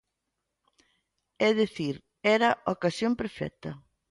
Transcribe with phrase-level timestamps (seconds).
[1.47, 1.95] É dicir,
[2.35, 3.69] era a ocasión perfecta.